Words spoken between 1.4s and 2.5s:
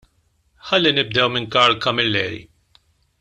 Karl Camilleri.